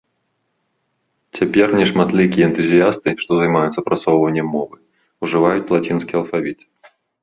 [1.39, 4.77] Цяпер нешматлікія энтузіясты, што займаюцца прасоўваннем мовы,
[5.27, 6.59] ужываюць лацінскі алфавіт.